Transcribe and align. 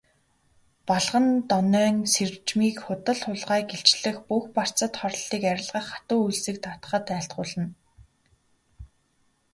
Балгандонойн 0.87 1.97
сэржмийг 2.13 2.77
худал 2.85 3.19
хулгайг 3.23 3.69
илчлэх, 3.75 4.17
бүх 4.29 4.43
барцад 4.55 4.93
хорлолыг 4.99 5.43
арилгах, 5.51 5.85
хатуу 5.89 6.19
үйлсийг 6.25 6.57
даатгахад 6.63 7.05
айлтгуулна. 7.17 7.65